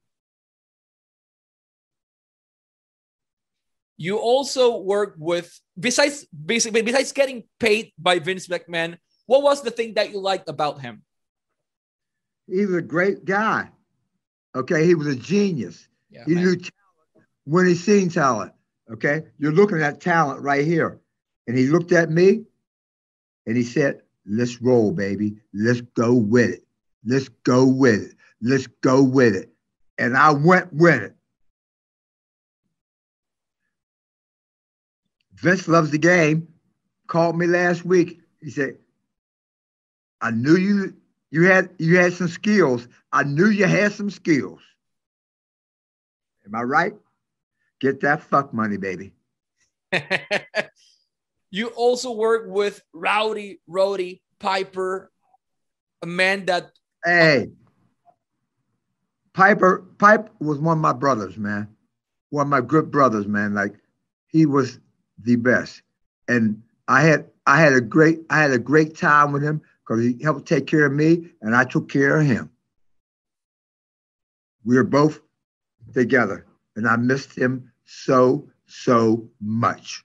You 3.96 4.16
also 4.16 4.78
work 4.78 5.14
with 5.18 5.60
besides 5.78 6.26
basically 6.32 6.82
besides 6.82 7.12
getting 7.12 7.44
paid 7.58 7.92
by 7.98 8.18
Vince 8.18 8.46
McMahon, 8.48 8.96
What 9.26 9.42
was 9.42 9.62
the 9.62 9.70
thing 9.70 9.94
that 9.94 10.10
you 10.10 10.18
liked 10.18 10.48
about 10.48 10.80
him? 10.80 11.02
He 12.48 12.66
was 12.66 12.74
a 12.76 12.82
great 12.82 13.24
guy. 13.24 13.70
Okay, 14.56 14.84
he 14.84 14.96
was 14.96 15.06
a 15.06 15.14
genius. 15.14 15.86
Yeah, 16.10 16.24
he 16.26 16.34
man. 16.34 16.42
knew 16.42 16.56
talent 16.56 17.28
when 17.44 17.66
he 17.66 17.76
seen 17.76 18.08
talent. 18.08 18.52
Okay, 18.92 19.22
you're 19.38 19.52
looking 19.52 19.80
at 19.80 20.00
talent 20.00 20.40
right 20.42 20.64
here, 20.66 20.98
and 21.46 21.56
he 21.56 21.68
looked 21.68 21.92
at 21.92 22.10
me, 22.10 22.42
and 23.46 23.56
he 23.56 23.62
said, 23.62 24.00
"Let's 24.26 24.60
roll, 24.60 24.92
baby. 24.92 25.36
Let's 25.52 25.80
go 25.80 26.14
with 26.14 26.50
it. 26.50 26.64
Let's 27.04 27.28
go 27.44 27.66
with 27.66 28.02
it. 28.02 28.14
Let's 28.40 28.66
go 28.66 29.02
with 29.02 29.34
it." 29.34 29.52
And 29.98 30.16
I 30.16 30.30
went 30.32 30.72
with 30.72 31.02
it. 31.02 31.16
Vince 35.34 35.68
loves 35.68 35.90
the 35.90 35.98
game. 35.98 36.48
Called 37.06 37.36
me 37.36 37.46
last 37.46 37.84
week. 37.84 38.20
He 38.40 38.50
said, 38.50 38.78
"I 40.20 40.30
knew 40.30 40.56
you 40.56 40.94
you 41.30 41.44
had 41.44 41.70
you 41.78 41.96
had 41.96 42.12
some 42.12 42.28
skills. 42.28 42.86
I 43.12 43.24
knew 43.24 43.48
you 43.48 43.66
had 43.66 43.92
some 43.92 44.10
skills. 44.10 44.60
Am 46.46 46.54
I 46.54 46.62
right? 46.62 46.94
Get 47.80 48.00
that 48.00 48.22
fuck 48.22 48.52
money, 48.52 48.76
baby." 48.76 49.12
you 51.50 51.68
also 51.68 52.12
work 52.12 52.44
with 52.46 52.82
Rowdy 52.92 53.60
Roddy 53.66 54.22
Piper, 54.38 55.10
a 56.02 56.06
man 56.06 56.46
that 56.46 56.72
Hey, 57.04 57.48
Piper 59.32 59.86
Pipe 59.98 60.30
was 60.38 60.58
one 60.58 60.78
of 60.78 60.82
my 60.82 60.92
brothers, 60.92 61.36
man. 61.36 61.68
One 62.30 62.46
of 62.46 62.50
my 62.50 62.60
good 62.60 62.90
brothers, 62.90 63.26
man. 63.26 63.54
Like 63.54 63.74
he 64.26 64.46
was 64.46 64.78
the 65.18 65.36
best, 65.36 65.82
and 66.28 66.62
I 66.88 67.02
had 67.02 67.26
I 67.46 67.60
had 67.60 67.72
a 67.72 67.80
great 67.80 68.20
I 68.30 68.38
had 68.38 68.52
a 68.52 68.58
great 68.58 68.96
time 68.96 69.32
with 69.32 69.42
him 69.42 69.60
because 69.82 70.04
he 70.04 70.22
helped 70.22 70.46
take 70.46 70.66
care 70.66 70.86
of 70.86 70.92
me, 70.92 71.30
and 71.42 71.56
I 71.56 71.64
took 71.64 71.88
care 71.88 72.20
of 72.20 72.26
him. 72.26 72.50
We 74.64 74.76
were 74.76 74.84
both 74.84 75.20
together, 75.94 76.46
and 76.76 76.86
I 76.86 76.96
missed 76.96 77.36
him 77.36 77.72
so 77.86 78.48
so 78.66 79.28
much. 79.40 80.04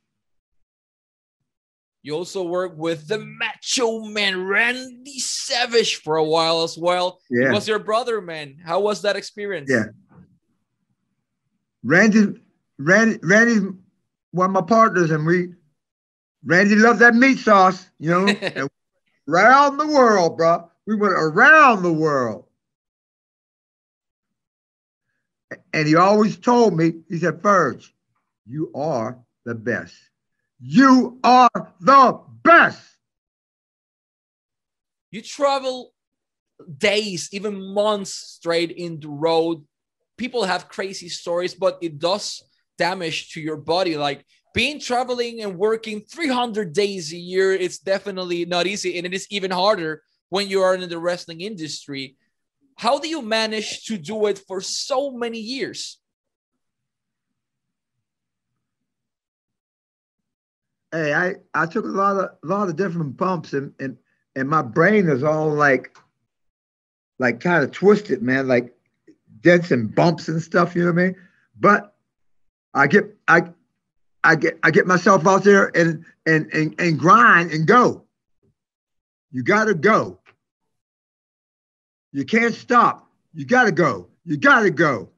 You 2.06 2.14
also 2.14 2.44
worked 2.44 2.78
with 2.78 3.08
the 3.08 3.18
Macho 3.18 4.02
Man 4.02 4.46
Randy 4.46 5.18
Savage 5.18 5.96
for 5.96 6.18
a 6.18 6.24
while 6.24 6.62
as 6.62 6.78
well. 6.78 7.20
He 7.30 7.40
Yeah, 7.40 7.52
was 7.52 7.68
your 7.68 7.80
brother, 7.80 8.22
man. 8.22 8.58
How 8.64 8.80
was 8.80 9.02
that 9.02 9.16
experience? 9.16 9.72
Yeah. 9.72 9.86
Randy, 11.84 12.40
Randy, 12.78 13.18
Randy's 13.24 13.64
one 14.30 14.46
of 14.46 14.52
my 14.52 14.62
partners, 14.62 15.10
and 15.10 15.26
we, 15.26 15.54
Randy 16.44 16.76
loves 16.76 17.00
that 17.00 17.16
meat 17.16 17.40
sauce, 17.40 17.90
you 17.98 18.12
know, 18.12 18.28
and 18.42 18.70
around 19.28 19.78
the 19.78 19.88
world, 19.88 20.38
bro. 20.38 20.70
We 20.86 20.96
went 20.96 21.14
around 21.14 21.82
the 21.82 21.94
world. 21.94 22.46
And 25.74 25.88
he 25.88 25.96
always 25.96 26.38
told 26.38 26.78
me, 26.78 27.02
he 27.10 27.18
said, 27.18 27.42
Ferge, 27.42 27.90
you 28.46 28.72
are 28.76 29.18
the 29.44 29.56
best. 29.56 29.96
You 30.60 31.20
are 31.24 31.74
the 31.80 32.20
best. 32.44 32.96
you 35.16 35.22
travel 35.22 35.94
days, 36.78 37.30
even 37.32 37.74
months 37.74 38.14
straight 38.14 38.72
in 38.72 39.00
the 39.00 39.08
road. 39.08 39.64
People 40.18 40.44
have 40.44 40.68
crazy 40.68 41.08
stories, 41.08 41.56
but 41.56 41.78
it 41.82 42.00
does 42.00 42.44
damage 42.78 43.32
to 43.32 43.40
your 43.40 43.56
body. 43.56 43.96
Like 43.96 44.26
being 44.54 44.80
traveling 44.80 45.42
and 45.42 45.58
working 45.58 46.02
300 46.02 46.74
days 46.74 47.14
a 47.14 47.18
year, 47.18 47.54
it's 47.54 47.80
definitely 47.80 48.44
not 48.44 48.68
easy. 48.68 48.98
And 48.98 49.06
it 49.06 49.14
is 49.14 49.26
even 49.30 49.52
harder 49.52 50.04
when 50.30 50.50
you 50.50 50.62
are 50.62 50.76
in 50.76 50.90
the 50.90 51.00
wrestling 51.00 51.40
industry. 51.40 52.18
How 52.78 53.00
do 53.00 53.08
you 53.08 53.22
manage 53.22 53.86
to 53.86 53.98
do 53.98 54.26
it 54.28 54.44
for 54.48 54.60
so 54.60 55.12
many 55.12 55.40
years? 55.40 55.98
Hey, 60.96 61.14
I, 61.14 61.36
I 61.54 61.66
took 61.66 61.86
a 61.86 61.90
lot 61.90 62.18
of 62.18 62.30
a 62.44 62.48
lot 62.48 62.70
of 62.70 62.76
different 62.76 63.18
bumps 63.18 63.54
and 63.54 63.74
and 63.80 63.98
and 64.36 64.50
my 64.50 64.62
brain 64.62 65.10
is 65.10 65.24
all 65.24 65.54
like 65.54 65.96
like 67.20 67.40
kind 67.40 67.64
of 67.64 67.72
twisted, 67.72 68.22
man, 68.22 68.48
like 68.48 68.74
dents 69.42 69.72
and 69.72 69.94
bumps 69.94 70.28
and 70.28 70.42
stuff, 70.42 70.76
you 70.76 70.84
know 70.84 70.92
what 70.92 71.02
I 71.02 71.06
mean? 71.06 71.16
But 71.60 71.96
I 72.74 72.88
get 72.88 73.16
I 73.28 73.44
I 74.24 74.36
get 74.36 74.60
I 74.64 74.72
get 74.72 74.88
myself 74.88 75.28
out 75.28 75.44
there 75.44 75.72
and 75.76 76.06
and 76.26 76.52
and, 76.54 76.76
and 76.80 76.98
grind 76.98 77.52
and 77.52 77.68
go. 77.68 78.04
You 79.32 79.44
gotta 79.44 79.74
go. 79.74 80.20
You 82.12 82.26
can't 82.26 82.54
stop. 82.54 83.10
You 83.34 83.46
gotta 83.46 83.72
go. 83.72 84.08
You 84.24 84.38
gotta 84.38 84.72
go. 84.72 85.10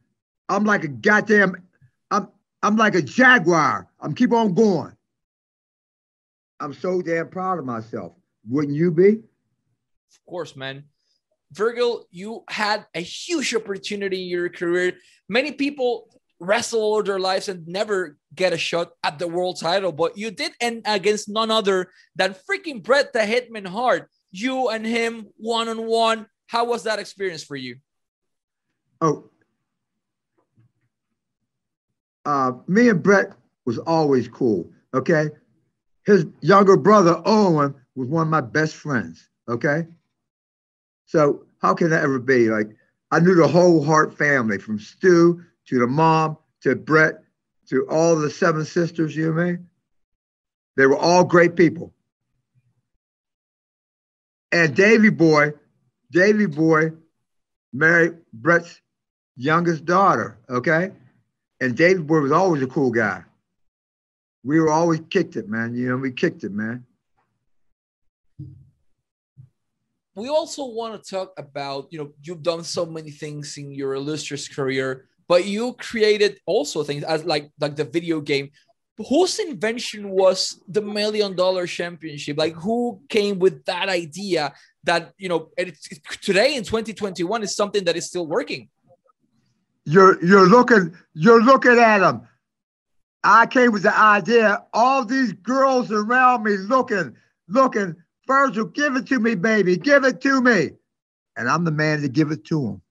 I'm 0.50 0.66
like 0.66 0.84
a 0.84 0.88
goddamn 0.88 1.56
I'm 2.10 2.30
I'm 2.63 2.76
like 2.76 2.96
a 2.96 3.02
jaguar. 3.02 3.88
I'm 4.02 4.13
keep 4.13 4.34
on 4.34 4.54
going. 4.54 4.96
I'm 6.60 6.74
so 6.74 7.02
damn 7.02 7.30
proud 7.30 7.60
of 7.60 7.65
myself. 7.65 8.13
Wouldn't 8.48 8.76
you 8.76 8.91
be? 8.91 9.10
Of 9.10 10.26
course, 10.28 10.56
man. 10.56 10.86
Virgil, 11.52 12.06
you 12.12 12.43
had 12.50 12.86
a 12.93 13.00
huge 13.00 13.56
opportunity 13.56 14.24
in 14.24 14.30
your 14.30 14.50
career. 14.50 14.93
Many 15.30 15.52
people 15.52 16.10
wrestle 16.39 16.82
all 16.82 17.04
their 17.04 17.20
lives 17.20 17.48
and 17.48 17.67
never 17.67 18.17
get 18.36 18.54
a 18.54 18.58
shot 18.58 18.91
at 19.04 19.17
the 19.17 19.28
world 19.28 19.60
title, 19.60 19.91
but 19.91 20.17
you 20.17 20.30
did 20.32 20.52
end 20.60 20.84
against 20.86 21.30
none 21.30 21.50
other 21.50 21.89
than 22.15 22.36
freaking 22.50 22.84
Bret 22.84 23.13
the 23.13 23.20
Hitman 23.20 23.67
Hart. 23.67 24.10
You 24.32 24.70
and 24.70 24.86
him 24.86 25.28
one 25.38 25.67
on 25.70 25.86
one. 25.86 26.28
How 26.48 26.65
was 26.65 26.84
that 26.84 27.00
experience 27.00 27.43
for 27.43 27.56
you? 27.56 27.78
Oh, 29.02 29.30
uh, 32.26 32.52
me 32.67 32.89
and 32.89 33.02
Bret 33.02 33.32
was 33.65 33.78
always 33.80 34.28
cool. 34.28 34.70
Okay, 34.93 35.30
his 36.08 36.26
younger 36.39 36.78
brother 36.78 37.22
Owen 37.26 37.76
was 37.96 38.08
one 38.08 38.24
of 38.24 38.30
my 38.30 38.41
best 38.41 38.76
friends. 38.76 39.30
Okay, 39.50 39.86
so 41.06 41.46
how 41.62 41.74
can 41.74 41.89
that 41.89 42.04
ever 42.04 42.17
be? 42.17 42.50
Like 42.50 42.70
I 43.12 43.20
knew 43.20 43.36
the 43.36 43.48
whole 43.48 43.84
Hart 43.84 44.17
family, 44.17 44.58
from 44.58 44.80
Stu 44.80 45.43
to 45.67 45.80
the 45.80 45.86
mom 45.86 46.38
to 46.62 46.76
Bret 46.76 47.24
to 47.70 47.86
all 47.89 48.15
the 48.15 48.30
seven 48.30 48.63
sisters. 48.63 49.15
You 49.15 49.34
mean? 49.34 49.67
They 50.78 50.88
were 50.88 50.98
all 50.98 51.26
great 51.26 51.58
people. 51.58 51.93
And 54.54 54.74
Davy 54.74 55.10
Boy, 55.10 55.52
Davy 56.12 56.46
Boy 56.46 56.93
married 57.74 58.13
Bret's 58.32 58.80
youngest 59.36 59.84
daughter, 59.84 60.39
okay? 60.50 60.91
And 61.60 61.76
Davy 61.76 62.02
Boy 62.02 62.22
was 62.22 62.32
always 62.32 62.62
a 62.62 62.67
cool 62.67 62.91
guy. 62.91 63.24
We 64.43 64.60
were 64.60 64.69
always 64.69 65.02
kicked 65.10 65.36
it, 65.36 65.50
man. 65.50 65.76
You 65.76 65.89
know, 65.89 65.97
we 65.97 66.12
kicked 66.12 66.43
it, 66.43 66.52
man. 66.54 66.86
we 70.17 70.30
also 70.30 70.65
want 70.65 70.91
to 71.02 71.10
talk 71.10 71.32
about 71.38 71.88
you 71.91 72.00
know 72.00 72.12
you've 72.23 72.41
done 72.41 72.63
so 72.63 72.86
many 72.86 73.12
things 73.12 73.56
in 73.58 73.71
your 73.71 73.93
illustrious 73.93 74.47
career 74.47 75.06
but 75.28 75.45
you 75.45 75.73
created 75.73 76.39
also 76.45 76.84
things 76.84 77.04
as 77.04 77.23
like 77.23 77.52
like 77.60 77.76
the 77.76 77.84
video 77.86 78.19
game 78.19 78.50
whose 79.10 79.38
invention 79.38 80.10
was 80.10 80.60
the 80.67 80.82
million 80.82 81.36
dollar 81.36 81.67
championship 81.67 82.36
like 82.38 82.56
who 82.56 83.00
came 83.08 83.38
with 83.38 83.63
that 83.65 83.89
idea 83.89 84.52
that 84.84 85.13
you 85.19 85.30
know 85.30 85.52
today 86.21 86.56
in 86.56 86.63
2021 86.63 87.43
is 87.43 87.56
something 87.56 87.84
that 87.86 87.95
is 87.95 88.08
still 88.08 88.26
working 88.26 88.67
You're 89.86 90.13
you're 90.26 90.50
looking 90.50 90.95
you're 91.13 91.43
looking 91.43 91.78
at 91.80 92.00
them. 92.00 92.28
I 93.23 93.45
came 93.45 93.71
with 93.71 93.84
the 93.84 93.97
idea. 93.97 94.63
All 94.73 95.03
these 95.06 95.34
girls 95.34 95.91
around 95.91 96.43
me 96.43 96.58
looking, 96.58 97.15
looking. 97.47 97.95
Virgil, 98.27 98.65
give 98.65 98.95
it 98.95 99.08
to 99.08 99.19
me, 99.19 99.36
baby. 99.36 99.77
Give 99.77 100.03
it 100.03 100.21
to 100.21 100.41
me. 100.41 100.71
And 101.36 101.49
I'm 101.49 101.63
the 101.63 101.71
man 101.71 102.01
to 102.01 102.10
give 102.10 102.32
it 102.32 102.45
to 102.45 102.62
them. 102.62 102.82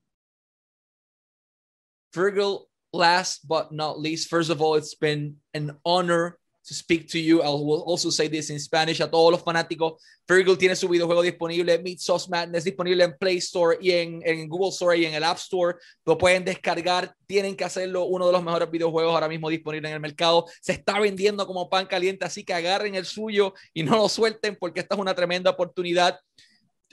Virgil, 2.14 2.68
last 2.92 3.46
but 3.46 3.72
not 3.72 4.00
least, 4.00 4.28
first 4.28 4.50
of 4.50 4.62
all, 4.62 4.76
it's 4.76 4.94
been 4.94 5.36
an 5.52 5.76
honor 5.84 6.38
to 6.66 6.74
speak 6.74 7.08
to 7.08 7.18
you. 7.18 7.42
I 7.42 7.48
will 7.48 7.82
also 7.86 8.10
say 8.10 8.28
this 8.28 8.50
in 8.50 8.58
Spanish 8.58 9.00
a 9.00 9.08
todos 9.08 9.32
los 9.32 9.42
fanáticos. 9.42 10.00
Virgil 10.26 10.56
tiene 10.58 10.74
su 10.74 10.88
videojuego 10.88 11.22
disponible, 11.22 11.78
Meat 11.78 12.00
Sauce 12.00 12.28
Madness, 12.28 12.64
disponible 12.64 13.04
en 13.04 13.16
Play 13.16 13.36
Store 13.36 13.78
y 13.80 13.92
en, 13.92 14.20
en 14.24 14.48
Google 14.48 14.70
Store 14.70 14.98
y 14.98 15.04
en 15.04 15.14
el 15.14 15.22
App 15.22 15.38
Store. 15.38 15.78
Lo 16.04 16.18
pueden 16.18 16.44
descargar, 16.44 17.14
tienen 17.26 17.56
que 17.56 17.64
hacerlo. 17.64 18.06
Uno 18.06 18.26
de 18.26 18.32
los 18.32 18.42
mejores 18.42 18.70
videojuegos 18.70 19.14
ahora 19.14 19.28
mismo 19.28 19.48
disponible 19.48 19.88
en 19.88 19.94
el 19.94 20.00
mercado. 20.00 20.46
Se 20.60 20.72
está 20.72 20.98
vendiendo 20.98 21.46
como 21.46 21.70
pan 21.70 21.86
caliente, 21.86 22.24
así 22.24 22.44
que 22.44 22.52
agarren 22.52 22.96
el 22.96 23.06
suyo 23.06 23.54
y 23.72 23.84
no 23.84 23.96
lo 23.96 24.08
suelten 24.08 24.56
porque 24.56 24.80
esta 24.80 24.96
es 24.96 25.00
una 25.00 25.14
tremenda 25.14 25.50
oportunidad. 25.50 26.18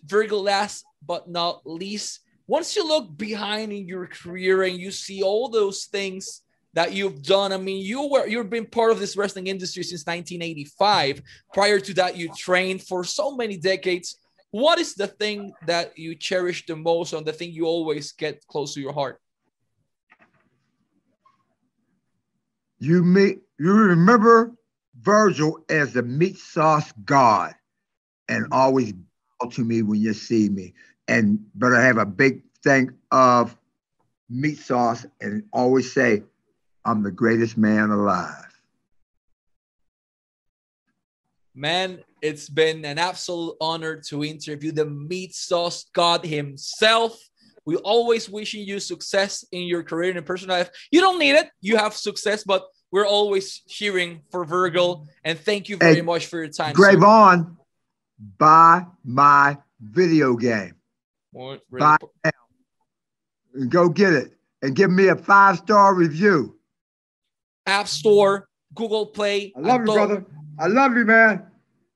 Virgil, 0.03 0.43
last 0.43 0.85
but 1.01 1.23
not 1.27 1.61
least, 1.65 2.23
once 2.45 2.75
you 2.75 2.87
look 2.87 3.17
behind 3.17 3.71
in 3.71 3.87
your 3.87 4.07
career 4.07 4.63
and 4.63 4.77
you 4.77 4.91
see 4.91 5.23
all 5.23 5.49
those 5.49 5.87
things 5.89 6.42
that 6.73 6.93
you've 6.93 7.21
done. 7.21 7.51
I 7.53 7.57
mean, 7.57 7.83
you 7.85 8.07
were 8.07 8.27
you've 8.27 8.49
been 8.49 8.65
part 8.65 8.91
of 8.91 8.99
this 8.99 9.15
wrestling 9.15 9.47
industry 9.47 9.83
since 9.83 10.05
1985. 10.05 11.21
Prior 11.53 11.79
to 11.79 11.93
that, 11.95 12.17
you 12.17 12.29
trained 12.33 12.81
for 12.81 13.03
so 13.03 13.35
many 13.35 13.57
decades. 13.57 14.17
What 14.51 14.79
is 14.79 14.93
the 14.93 15.07
thing 15.07 15.53
that 15.65 15.97
you 15.97 16.15
cherish 16.15 16.65
the 16.65 16.75
most, 16.75 17.13
and 17.13 17.25
the 17.25 17.33
thing 17.33 17.51
you 17.51 17.65
always 17.65 18.11
get 18.11 18.45
close 18.47 18.73
to 18.73 18.81
your 18.81 18.93
heart? 18.93 19.19
You 22.79 23.03
meet 23.03 23.39
you 23.59 23.73
remember 23.73 24.53
Virgil 25.01 25.63
as 25.69 25.93
the 25.93 26.03
meat 26.03 26.37
sauce 26.37 26.91
god, 27.05 27.53
and 28.27 28.47
always 28.51 28.93
bow 28.93 29.49
to 29.49 29.63
me 29.63 29.81
when 29.81 30.01
you 30.01 30.13
see 30.13 30.49
me. 30.49 30.73
And 31.07 31.39
but 31.55 31.73
I 31.73 31.83
have 31.83 31.97
a 31.97 32.05
big 32.05 32.43
thing 32.63 32.91
of 33.11 33.55
meat 34.29 34.57
sauce, 34.57 35.05
and 35.21 35.43
always 35.51 35.91
say, 35.93 36.23
"I'm 36.85 37.03
the 37.03 37.11
greatest 37.11 37.57
man 37.57 37.89
alive." 37.89 38.49
Man, 41.55 42.03
it's 42.21 42.49
been 42.49 42.83
an 42.83 42.97
absolute 42.97 43.55
honor 43.61 43.97
to 44.07 44.23
interview 44.23 44.71
the 44.71 44.85
meat 44.85 45.35
sauce 45.35 45.85
god 45.93 46.25
himself. 46.25 47.17
We 47.65 47.75
always 47.77 48.29
wishing 48.29 48.67
you 48.67 48.79
success 48.79 49.45
in 49.51 49.63
your 49.67 49.83
career 49.83 50.17
and 50.17 50.25
personal 50.25 50.57
life. 50.57 50.69
You 50.91 50.99
don't 50.99 51.19
need 51.19 51.35
it. 51.35 51.49
You 51.61 51.77
have 51.77 51.93
success, 51.95 52.43
but 52.43 52.65
we're 52.91 53.05
always 53.07 53.61
cheering 53.69 54.21
for 54.31 54.45
Virgil. 54.45 55.07
And 55.23 55.39
thank 55.39 55.69
you 55.69 55.77
very 55.77 55.95
Hey, 55.95 56.01
much 56.01 56.25
for 56.25 56.39
your 56.39 56.49
time. 56.49 56.73
Grave 56.73 57.03
on, 57.03 57.57
buy 58.37 58.85
my 59.05 59.57
video 59.79 60.35
game. 60.35 60.75
Really 61.33 61.61
po- 61.99 62.11
And 63.53 63.71
go 63.71 63.89
get 63.89 64.13
it 64.13 64.37
and 64.61 64.75
give 64.75 64.91
me 64.91 65.07
a 65.07 65.15
five 65.15 65.57
star 65.57 65.93
review. 65.93 66.59
App 67.65 67.87
Store, 67.87 68.47
Google 68.73 69.07
Play. 69.07 69.53
I 69.55 69.59
love 69.59 69.81
you, 69.81 69.93
brother. 69.93 70.25
I 70.59 70.67
love 70.67 70.95
you, 70.95 71.05
man. 71.05 71.47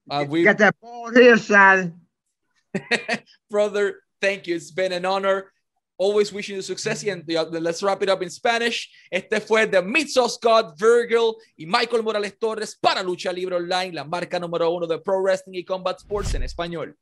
Uh, 0.10 0.26
we, 0.28 0.44
got 0.44 0.58
that 0.58 0.76
bald 0.82 1.16
hair 1.16 1.38
shining. 1.38 1.94
brother, 3.50 4.00
thank 4.22 4.48
you. 4.48 4.56
It's 4.56 4.72
been 4.72 4.92
an 4.94 5.06
honor. 5.06 5.52
Always 5.98 6.32
wishing 6.32 6.56
you 6.56 6.62
success. 6.62 7.04
And 7.04 7.24
yeah, 7.28 7.42
let's 7.42 7.82
wrap 7.82 8.04
it 8.04 8.10
up 8.10 8.22
in 8.22 8.30
Spanish. 8.30 8.90
Este 9.12 9.42
fue 9.42 9.66
The 9.66 9.82
Meat 9.82 10.10
Sauce 10.10 10.38
God, 10.42 10.78
Virgil 10.78 11.36
y 11.58 11.66
Michael 11.66 12.04
Morales 12.04 12.38
Torres 12.40 12.78
para 12.80 13.02
Lucha 13.04 13.34
Libre 13.34 13.56
Online, 13.56 13.94
la 13.94 14.04
marca 14.04 14.40
número 14.40 14.70
uno 14.70 14.86
de 14.86 15.00
Pro 15.00 15.22
Wrestling 15.22 15.60
y 15.60 15.66
Combat 15.66 15.98
Sports 15.98 16.36
en 16.36 16.44
español. 16.44 16.96